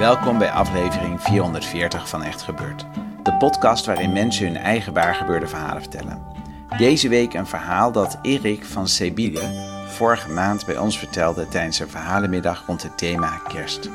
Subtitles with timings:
[0.00, 2.86] Welkom bij aflevering 440 van Echt Gebeurd.
[3.22, 6.22] De podcast waarin mensen hun eigen waargebeurde verhalen vertellen.
[6.78, 9.40] Deze week een verhaal dat Erik van Sebille
[9.86, 13.90] vorige maand bij ons vertelde tijdens een verhalenmiddag rond het thema kerst.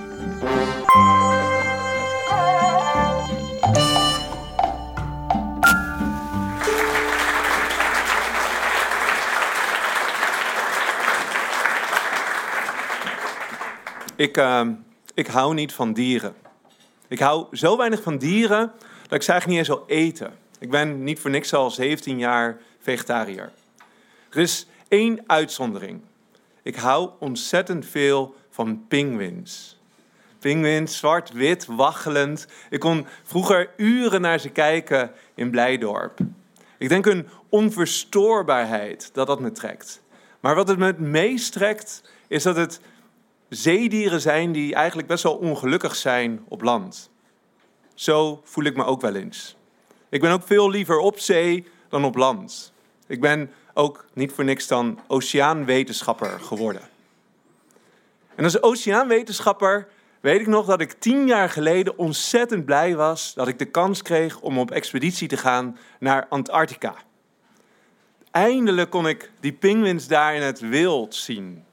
[14.16, 14.62] Ik, uh,
[15.16, 16.36] ik hou niet van dieren.
[17.08, 18.72] Ik hou zo weinig van dieren
[19.02, 20.34] dat ik ze eigenlijk niet eens wil eten.
[20.60, 23.52] Ik ben niet voor niks al 17 jaar vegetariër.
[24.30, 26.02] Er is één uitzondering.
[26.64, 29.80] Ik hou ontzettend veel van pinguïns.
[30.40, 32.48] Pinguïns, zwart-wit, waggelend.
[32.70, 36.20] Ik kon vroeger uren naar ze kijken in Blijdorp.
[36.78, 40.02] Ik denk een onverstoorbaarheid dat dat me trekt.
[40.40, 42.80] Maar wat het me het meest trekt, is dat het
[43.50, 47.10] zeedieren zijn die eigenlijk best wel ongelukkig zijn op land.
[47.94, 49.56] Zo voel ik me ook wel eens.
[50.10, 52.74] Ik ben ook veel liever op zee dan op land.
[53.08, 56.82] Ik ben ook niet voor niks dan oceaanwetenschapper geworden.
[58.36, 59.88] En als oceaanwetenschapper
[60.22, 64.02] weet ik nog dat ik tien jaar geleden ontzettend blij was dat ik de kans
[64.02, 66.96] kreeg om op expeditie te gaan naar Antarctica.
[68.32, 71.64] Eindelijk kon ik die pinguïns daar in het wild zien.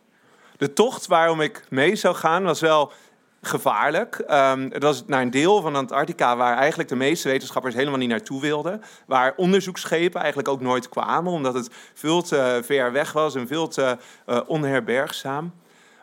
[0.62, 2.93] De tocht waarom ik mee zou gaan was wel
[3.41, 4.25] gevaarlijk.
[4.31, 8.09] Um, het was naar een deel van Antarctica waar eigenlijk de meeste wetenschappers helemaal niet
[8.09, 8.83] naartoe wilden.
[9.06, 13.69] Waar onderzoeksschepen eigenlijk ook nooit kwamen, omdat het veel te ver weg was en veel
[13.69, 13.97] te
[14.27, 15.53] uh, onherbergzaam.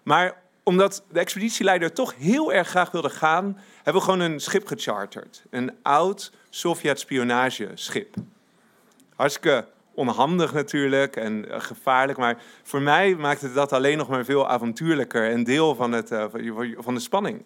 [0.03, 4.67] Maar omdat de expeditieleider toch heel erg graag wilde gaan, hebben we gewoon een schip
[4.67, 5.43] gecharterd.
[5.49, 8.15] Een oud Sovjet-spionageschip.
[9.15, 9.65] Hartstikke
[9.99, 12.17] onhandig natuurlijk en eh, gevaarlijk.
[12.17, 16.25] Maar voor mij maakte dat alleen nog maar veel avontuurlijker en deel van, het, uh,
[16.77, 17.43] van de spanning.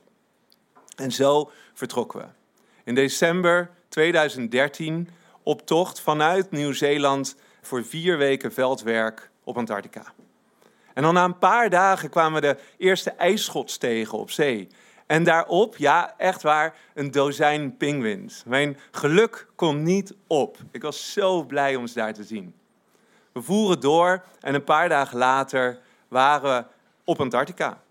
[0.95, 2.25] En zo vertrokken we.
[2.83, 5.09] In december 2013
[5.43, 10.13] op tocht vanuit Nieuw-Zeeland voor vier weken veldwerk op Antarctica.
[10.93, 14.67] En dan na een paar dagen kwamen we de eerste ijsschots tegen op zee.
[15.05, 18.43] En daarop, ja, echt waar, een dozijn pinguïns.
[18.45, 20.57] Mijn geluk kon niet op.
[20.71, 22.55] Ik was zo blij om ze daar te zien.
[23.31, 26.65] We voeren door en een paar dagen later waren we
[27.03, 27.81] op Antarctica.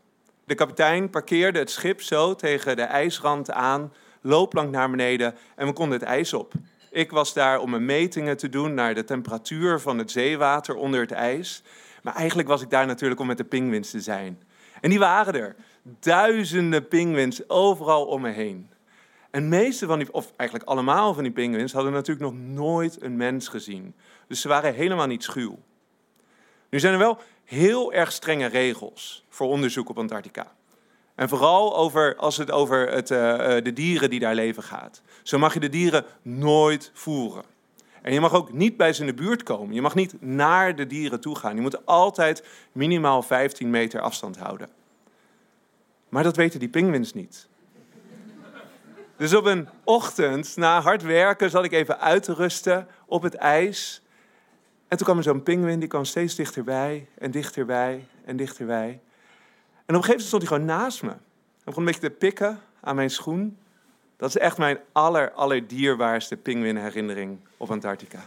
[0.44, 5.72] De kapitein parkeerde het schip zo tegen de ijsrand aan, loopplank naar beneden en we
[5.72, 6.52] konden het ijs op.
[6.90, 11.00] Ik was daar om mijn metingen te doen naar de temperatuur van het zeewater onder
[11.00, 11.62] het ijs.
[12.02, 14.42] Maar eigenlijk was ik daar natuurlijk om met de pinguïns te zijn.
[14.80, 18.70] En die waren er duizenden pinguïns overal om me heen.
[19.31, 23.16] En meeste van die, of eigenlijk allemaal van die pinguïns, hadden natuurlijk nog nooit een
[23.16, 23.94] mens gezien.
[24.26, 25.59] Dus ze waren helemaal niet schuw.
[26.71, 30.53] Nu zijn er wel heel erg strenge regels voor onderzoek op Antarctica.
[31.15, 33.19] En vooral over, als het over het, uh,
[33.62, 35.03] de dieren die daar leven gaat.
[35.22, 37.44] Zo mag je de dieren nooit voeren.
[38.03, 39.75] En je mag ook niet bij ze in de buurt komen.
[39.75, 41.54] Je mag niet naar de dieren toe gaan.
[41.54, 44.69] Je moet altijd minimaal 15 meter afstand houden.
[46.12, 47.48] Maar dat weten die pinguïns niet.
[49.16, 53.34] Dus op een ochtend, na hard werken, zat ik even uit te rusten op het
[53.34, 54.02] ijs.
[54.88, 58.88] En toen kwam er zo'n pinguïn, die kwam steeds dichterbij en dichterbij en dichterbij.
[58.88, 59.02] En op
[59.86, 61.08] een gegeven moment stond hij gewoon naast me.
[61.08, 61.18] Hij
[61.64, 63.58] begon een beetje te pikken aan mijn schoen.
[64.16, 68.24] Dat is echt mijn aller, allerdierbaarste pinguïnherinnering op Antarctica.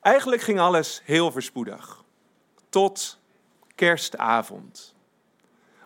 [0.00, 2.04] Eigenlijk ging alles heel verspoedig.
[2.68, 3.18] Tot
[3.74, 4.94] kerstavond.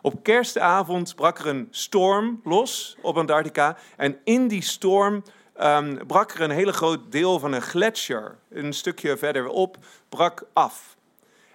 [0.06, 3.76] Op kerstavond brak er een storm los op Antarctica.
[3.97, 5.23] En in die storm
[5.61, 9.76] um, brak er een hele groot deel van een gletsjer, een stukje verderop,
[10.08, 10.97] brak af.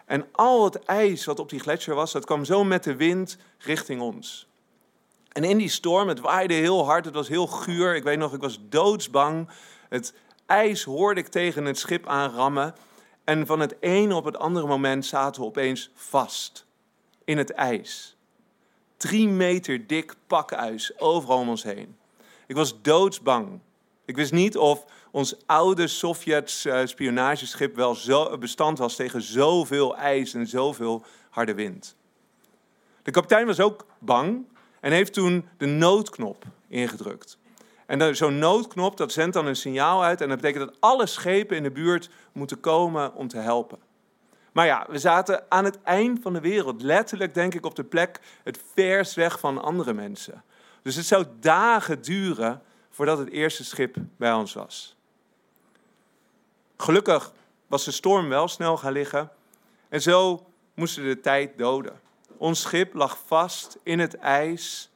[0.05, 3.37] En al het ijs wat op die gletsjer was, dat kwam zo met de wind
[3.57, 4.47] richting ons.
[5.31, 7.95] En in die storm, het waaide heel hard, het was heel guur.
[7.95, 9.49] Ik weet nog, ik was doodsbang.
[9.89, 10.13] Het
[10.45, 12.75] ijs hoorde ik tegen het schip aanrammen.
[13.23, 16.65] En van het ene op het andere moment zaten we opeens vast
[17.25, 18.15] in het ijs.
[19.01, 21.95] Drie meter dik pakijs overal om ons heen.
[22.47, 23.59] Ik was doodsbang.
[24.05, 30.33] Ik wist niet of ons oude Sovjets spionageschip wel zo bestand was tegen zoveel ijs
[30.33, 31.95] en zoveel harde wind.
[33.03, 34.45] De kapitein was ook bang
[34.79, 37.37] en heeft toen de noodknop ingedrukt.
[37.85, 41.57] En zo'n noodknop, dat zendt dan een signaal uit en dat betekent dat alle schepen
[41.57, 43.79] in de buurt moeten komen om te helpen.
[44.51, 47.83] Maar ja, we zaten aan het eind van de wereld, letterlijk denk ik op de
[47.83, 50.43] plek het verst weg van andere mensen.
[50.81, 54.95] Dus het zou dagen duren voordat het eerste schip bij ons was.
[56.77, 57.33] Gelukkig
[57.67, 59.31] was de storm wel snel gaan liggen
[59.89, 61.99] en zo moesten de tijd doden.
[62.37, 64.91] Ons schip lag vast in het ijs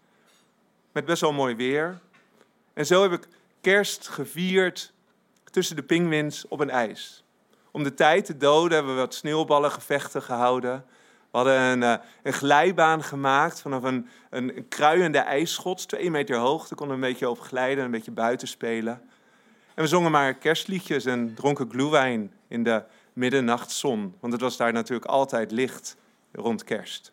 [0.91, 1.99] met best wel mooi weer.
[2.73, 3.27] En zo heb ik
[3.61, 4.93] kerst gevierd
[5.51, 7.24] tussen de pingwins op een ijs.
[7.75, 10.85] Om de tijd te doden hebben we wat sneeuwballengevechten gehouden.
[11.31, 16.67] We hadden een, uh, een glijbaan gemaakt vanaf een, een, kruiende ijsschots, twee meter hoog.
[16.67, 19.01] Daar konden we een beetje op glijden en een beetje buiten spelen.
[19.73, 22.83] En we zongen maar kerstliedjes en dronken glühwein in de
[23.13, 24.15] middennachtzon.
[24.19, 25.97] Want het was daar natuurlijk altijd licht
[26.31, 27.11] rond kerst.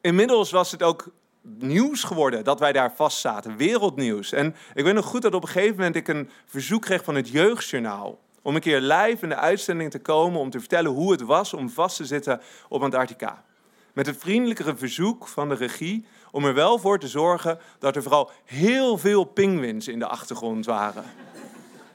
[0.00, 1.06] Inmiddels was het ook
[1.42, 4.32] nieuws geworden dat wij daar vast zaten, wereldnieuws.
[4.32, 7.14] En ik weet nog goed dat op een gegeven moment ik een verzoek kreeg van
[7.14, 8.18] het Jeugdjournaal.
[8.42, 11.54] Om een keer live in de uitzending te komen om te vertellen hoe het was
[11.54, 13.44] om vast te zitten op Antarctica.
[13.92, 18.02] Met het vriendelijkere verzoek van de regie om er wel voor te zorgen dat er
[18.02, 21.04] vooral heel veel pinguïns in de achtergrond waren.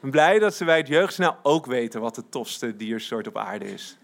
[0.00, 3.72] Ben blij dat ze bij het Jeugdjournaal ook weten wat de tofste diersoort op aarde
[3.72, 3.98] is.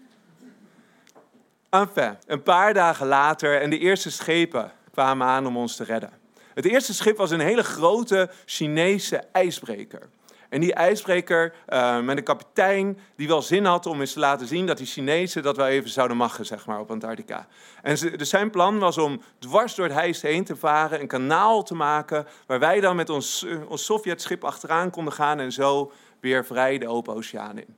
[1.69, 6.11] Enfin, een paar dagen later en de eerste schepen kwamen aan om ons te redden.
[6.53, 10.09] Het eerste schip was een hele grote Chinese ijsbreker.
[10.55, 14.47] En die ijsbreker uh, met een kapitein die wel zin had om eens te laten
[14.47, 17.47] zien dat die Chinezen dat wel even zouden machten, zeg maar, op Antarctica.
[17.81, 21.63] En dus zijn plan was om dwars door het ijs heen te varen, een kanaal
[21.63, 25.91] te maken, waar wij dan met ons, uh, ons Sovjetschip achteraan konden gaan en zo
[26.19, 27.77] weer vrij de open oceaan in.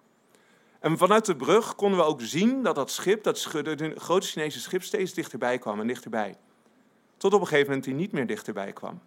[0.79, 3.47] En vanuit de brug konden we ook zien dat dat schip, dat
[3.95, 6.35] grote Chinese schip, steeds dichterbij kwam en dichterbij.
[7.17, 9.01] Tot op een gegeven moment hij niet meer dichterbij kwam.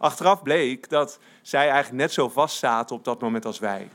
[0.00, 3.88] Achteraf bleek dat zij eigenlijk net zo vast zaten op dat moment als wij.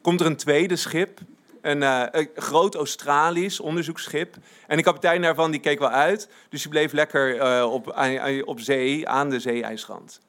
[0.00, 1.20] Komt er een tweede schip,
[1.60, 4.36] een, een groot Australisch onderzoeksschip.
[4.66, 7.96] En de kapitein daarvan die keek wel uit, dus die bleef lekker uh, op,
[8.44, 10.20] op zee, aan de zeeijsrand.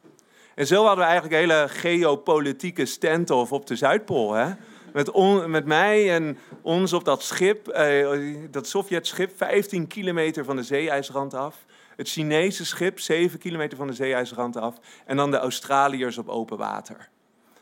[0.55, 4.33] En zo hadden we eigenlijk een hele geopolitieke standoff op de Zuidpool.
[4.33, 4.53] Hè?
[4.93, 5.15] Met,
[5.47, 8.07] met mij en ons op dat schip, eh,
[8.51, 11.65] dat Sovjet-schip, 15 kilometer van de zeeijsrand af.
[11.99, 14.75] Het Chinese schip, 7 kilometer van de zeeijsrand af.
[15.05, 17.09] En dan de Australiërs op open water.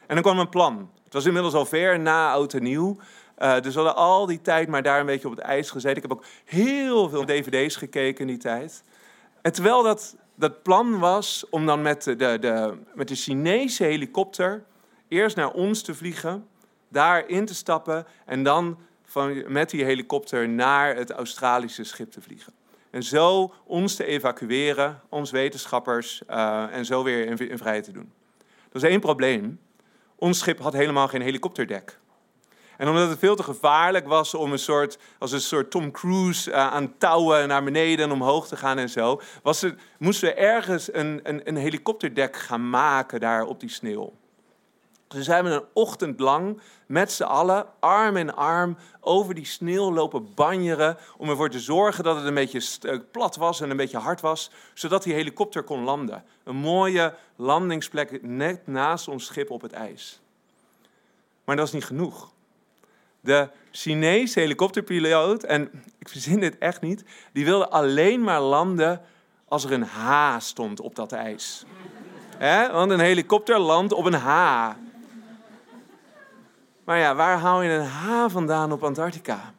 [0.07, 0.92] En dan kwam een plan.
[1.04, 2.98] Het was inmiddels al ver na oud en nieuw.
[3.39, 5.95] Uh, dus we hadden al die tijd maar daar een beetje op het ijs gezeten.
[5.95, 8.84] Ik heb ook heel veel dvd's gekeken in die tijd.
[9.42, 14.63] En terwijl dat, dat plan was om dan met de, de, met de Chinese helikopter
[15.07, 16.48] eerst naar ons te vliegen
[16.89, 22.22] daar in te stappen en dan van, met die helikopter naar het Australische schip te
[22.22, 22.54] vliegen.
[22.98, 28.12] En zo ons te evacueren, ons wetenschappers, uh, en zo weer in, vrijheid te doen.
[28.72, 29.60] Dat is één probleem.
[30.16, 32.00] Ons schip had helemaal geen helikopterdek.
[32.78, 36.50] En omdat het veel te gevaarlijk was om een soort, als een soort Tom Cruise
[36.50, 40.36] uh, aan touwen naar beneden en omhoog te gaan en zo, was het, moesten we
[40.36, 44.13] ergens een, een, een helikopterdek gaan maken daar op die sneeuw.
[45.08, 49.94] Dus zijn we een ochtend lang met z'n allen, arm in arm, over die sneeuw
[49.94, 50.98] lopen banjeren.
[51.18, 54.52] Om ervoor te zorgen dat het een beetje plat was en een beetje hard was.
[54.74, 56.24] Zodat die helikopter kon landen.
[56.44, 60.20] Een mooie landingsplek net naast ons schip op het ijs.
[61.44, 62.32] Maar dat is niet genoeg.
[63.20, 69.02] De Chinese helikopterpiloot, en ik verzin dit echt niet, die wilde alleen maar landen
[69.48, 71.66] als er een H stond op dat ijs.
[72.72, 74.70] Want een helikopter landt op een H.
[76.88, 79.53] Maar ja, waar haal je een H vandaan op Antarctica?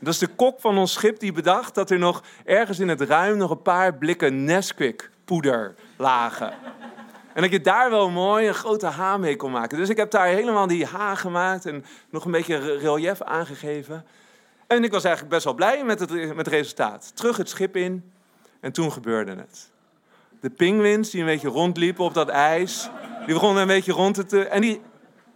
[0.00, 3.00] Dat is de kok van ons schip die bedacht dat er nog ergens in het
[3.00, 6.52] ruim nog een paar blikken Nesquik poeder lagen.
[7.34, 9.78] En dat je daar wel mooi een grote H mee kon maken.
[9.78, 14.06] Dus ik heb daar helemaal die H gemaakt en nog een beetje relief aangegeven.
[14.66, 17.16] En ik was eigenlijk best wel blij met het, met resultaat.
[17.16, 18.12] Terug het schip in
[18.60, 19.70] en toen gebeurde het.
[20.40, 22.90] De pinguïns die een beetje rondliepen op dat ijs,
[23.24, 24.44] die begonnen een beetje rond te...
[24.44, 24.80] En die,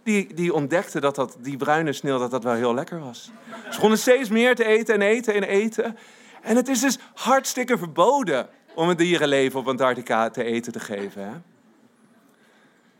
[0.03, 3.23] die, die ontdekte dat, dat die bruine sneeuw dat dat wel heel lekker was.
[3.23, 5.97] Ze begonnen steeds meer te eten en eten en eten.
[6.41, 11.23] En het is dus hartstikke verboden om het dierenleven op Antarctica te eten te geven.
[11.23, 11.33] Hè?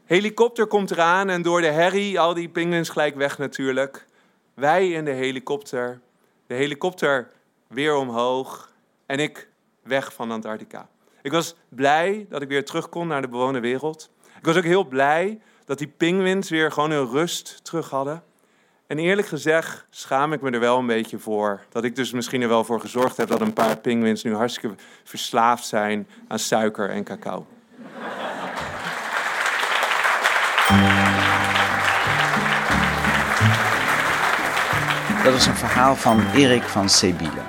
[0.06, 4.06] Helikopter komt eraan en door de herrie, al die pinguïns gelijk weg natuurlijk.
[4.54, 6.00] Wij in de helikopter,
[6.48, 7.32] de helikopter
[7.68, 8.72] weer omhoog.
[9.06, 9.48] en ik
[9.84, 10.90] weg van Antarctica.
[11.22, 14.10] Ik was blij dat ik weer terug kon naar de bewoonde wereld.
[14.38, 15.42] Ik was ook heel blij
[15.74, 18.24] dat die pinguïns weer gewoon hun rust terug hadden.
[18.88, 21.62] En eerlijk gezegd schaam ik me er wel een beetje voor.
[21.70, 24.76] Dat ik dus misschien er wel voor gezorgd heb dat een paar pinguïns nu hartstikke
[25.04, 27.46] verslaafd zijn aan suiker en cacao.
[35.24, 37.42] Dat is een verhaal van Erik van Sebile.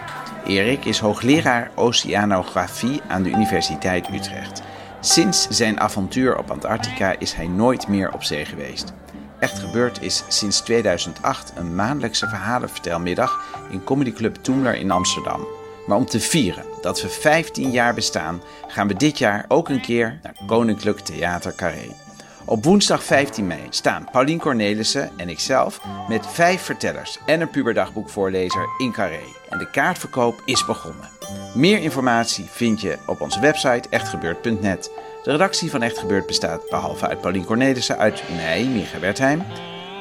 [0.45, 4.63] Erik is hoogleraar oceanografie aan de Universiteit Utrecht.
[5.05, 8.93] Sinds zijn avontuur op Antarctica is hij nooit meer op zee geweest.
[9.39, 15.47] Echt Gebeurd is sinds 2008 een maandelijkse verhalenvertelmiddag in Comedy Club Toemler in Amsterdam.
[15.87, 19.81] Maar om te vieren dat we 15 jaar bestaan, gaan we dit jaar ook een
[19.81, 21.97] keer naar Koninklijk Theater Carré.
[22.45, 28.69] Op woensdag 15 mei staan Paulien Cornelissen en ikzelf met vijf vertellers en een puberdagboekvoorlezer
[28.79, 29.25] in Carré.
[29.49, 31.14] En de kaartverkoop is begonnen.
[31.55, 34.91] Meer informatie vind je op onze website echtgebeurd.net.
[35.23, 39.43] De redactie van Echt Gebeurd bestaat behalve uit Paulien Cornelissen uit mij, Micha Wertheim,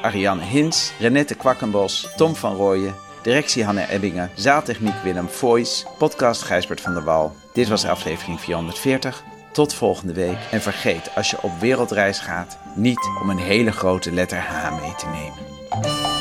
[0.02, 6.80] Ariane Hins, Renette Kwakkenbos, Tom van Rooyen, directie Hanne Ebbingen, zaaltechniek Willem Voice, podcast Gijsbert
[6.80, 7.36] van der Wal.
[7.52, 9.22] Dit was aflevering 440.
[9.52, 10.38] Tot volgende week.
[10.50, 14.94] En vergeet als je op wereldreis gaat niet om een hele grote letter H mee
[14.94, 16.13] te nemen.